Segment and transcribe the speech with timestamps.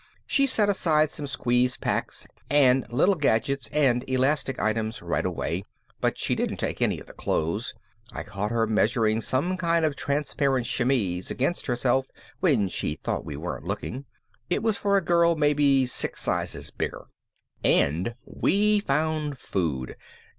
[0.25, 5.63] She set aside some squeeze packs and little gadgets and elastic items right away,
[5.99, 7.75] but she didn't take any of the clothes.
[8.11, 12.07] I caught her measuring some kind of transparent chemise against herself
[12.39, 14.05] when she thought we weren't looking;
[14.49, 17.05] it was for a girl maybe six sizes bigger.
[17.63, 19.97] And we found food.